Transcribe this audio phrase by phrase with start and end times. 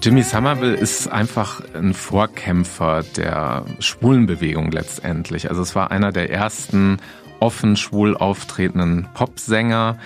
[0.00, 5.50] Jimmy Somerville ist einfach ein Vorkämpfer der Schwulenbewegung letztendlich.
[5.50, 6.98] Also es war einer der ersten
[7.40, 9.98] offen schwul auftretenden Popsänger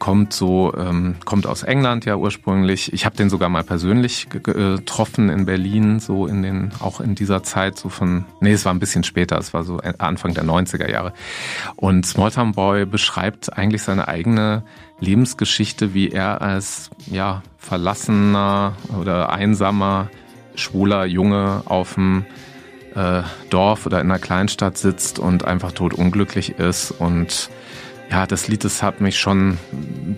[0.00, 2.92] kommt so ähm, kommt aus England ja ursprünglich.
[2.92, 7.44] Ich habe den sogar mal persönlich getroffen in Berlin, so in den auch in dieser
[7.44, 10.90] Zeit so von nee, es war ein bisschen später, es war so Anfang der 90er
[10.90, 11.12] Jahre.
[11.76, 14.64] Und Smalltown Boy beschreibt eigentlich seine eigene
[14.98, 20.08] Lebensgeschichte, wie er als ja verlassener oder einsamer
[20.54, 22.24] schwuler Junge auf dem
[22.94, 27.50] äh, Dorf oder in einer Kleinstadt sitzt und einfach totunglücklich ist und
[28.10, 29.58] ja, das Lied, das hat mich schon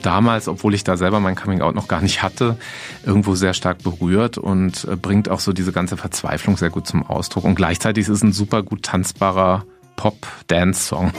[0.02, 2.57] damals, obwohl ich da selber mein Coming Out noch gar nicht hatte,
[3.04, 7.04] irgendwo sehr stark berührt und äh, bringt auch so diese ganze Verzweiflung sehr gut zum
[7.04, 7.45] Ausdruck.
[7.45, 11.12] Und gleichzeitig ist es ein super gut tanzbarer Pop-Dance-Song.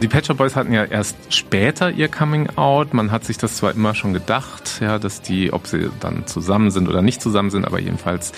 [0.00, 2.94] Die Pet Shop Boys hatten ja erst später ihr Coming Out.
[2.94, 6.70] Man hat sich das zwar immer schon gedacht, ja, dass die, ob sie dann zusammen
[6.70, 8.32] sind oder nicht zusammen sind, aber jedenfalls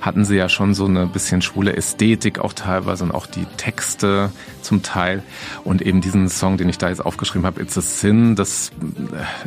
[0.00, 4.30] hatten sie ja schon so eine bisschen schwule Ästhetik auch teilweise und auch die Texte
[4.62, 5.24] zum Teil.
[5.64, 8.70] Und eben diesen Song, den ich da jetzt aufgeschrieben habe, It's a Sin, das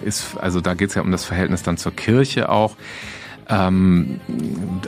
[0.03, 2.75] ist, also da geht es ja um das Verhältnis dann zur Kirche auch
[3.49, 4.19] ähm,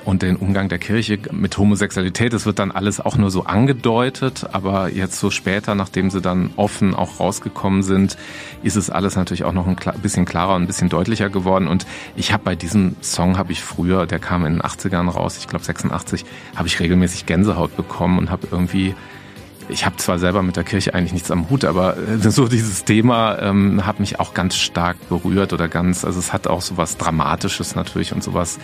[0.06, 2.34] und den Umgang der Kirche mit Homosexualität.
[2.34, 6.52] Das wird dann alles auch nur so angedeutet, aber jetzt so später, nachdem sie dann
[6.56, 8.18] offen auch rausgekommen sind,
[8.64, 11.68] ist es alles natürlich auch noch ein bisschen klarer und ein bisschen deutlicher geworden.
[11.68, 11.86] Und
[12.16, 15.48] ich habe bei diesem Song, habe ich früher, der kam in den 80ern raus, ich
[15.48, 18.96] glaube 86, habe ich regelmäßig Gänsehaut bekommen und habe irgendwie
[19.70, 22.84] ich habe zwar selber mit der Kirche eigentlich nichts am Hut, aber äh, so dieses
[22.86, 26.78] Thema ähm, hat mich auch ganz stark berührt oder ganz, also es hat auch so
[26.78, 28.60] was Dramatisches natürlich und sowas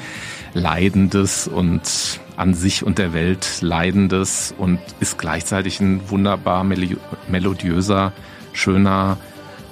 [0.53, 8.13] Leidendes und an sich und der Welt Leidendes und ist gleichzeitig ein wunderbar melodiöser,
[8.53, 9.17] schöner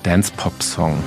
[0.03, 0.97] Dance-Pop-Song.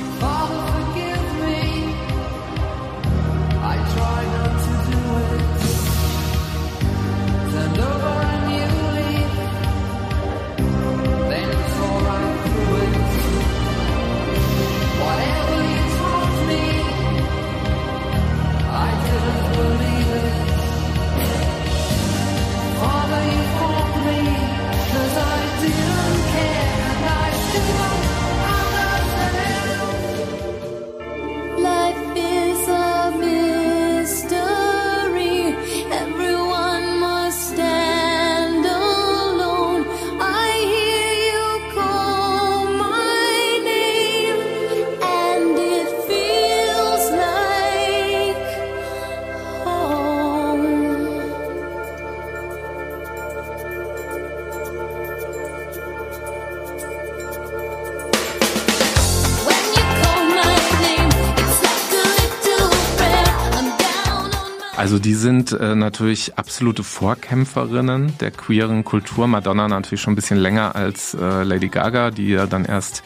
[64.82, 69.28] Also die sind äh, natürlich absolute Vorkämpferinnen der queeren Kultur.
[69.28, 73.04] Madonna natürlich schon ein bisschen länger als äh, Lady Gaga, die ja dann erst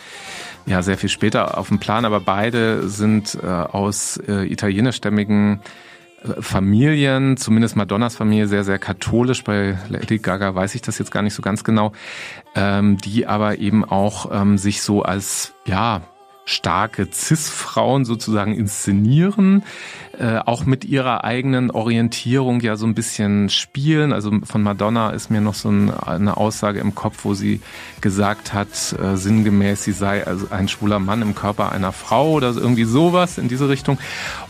[0.64, 5.61] ja sehr viel später auf dem Plan, aber beide sind äh, aus äh, italienischstämmigen
[6.25, 9.44] äh, Familien, zumindest Madonnas Familie, sehr, sehr katholisch.
[9.44, 11.93] Bei Lady Gaga weiß ich das jetzt gar nicht so ganz genau,
[12.55, 16.00] ähm, die aber eben auch ähm, sich so als, ja,
[16.46, 19.64] starke Cis-Frauen sozusagen inszenieren,
[20.18, 24.12] äh, auch mit ihrer eigenen Orientierung ja so ein bisschen spielen.
[24.12, 27.60] Also von Madonna ist mir noch so ein, eine Aussage im Kopf, wo sie
[28.00, 28.68] gesagt hat,
[28.98, 33.38] äh, sinngemäß, sie sei also ein schwuler Mann im Körper einer Frau oder irgendwie sowas
[33.38, 33.98] in diese Richtung.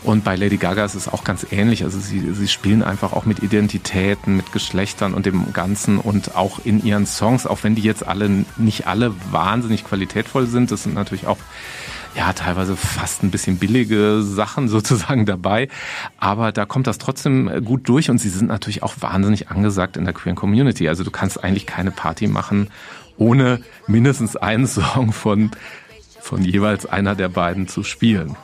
[0.03, 1.83] Und bei Lady Gaga ist es auch ganz ähnlich.
[1.83, 6.59] Also sie, sie spielen einfach auch mit Identitäten, mit Geschlechtern und dem Ganzen und auch
[6.63, 10.95] in ihren Songs, auch wenn die jetzt alle nicht alle wahnsinnig qualitätvoll sind, das sind
[10.95, 11.37] natürlich auch
[12.17, 15.69] ja, teilweise fast ein bisschen billige Sachen sozusagen dabei.
[16.17, 20.05] Aber da kommt das trotzdem gut durch und sie sind natürlich auch wahnsinnig angesagt in
[20.05, 20.89] der queeren Community.
[20.89, 22.69] Also du kannst eigentlich keine Party machen,
[23.17, 25.51] ohne mindestens einen Song von,
[26.19, 28.35] von jeweils einer der beiden zu spielen.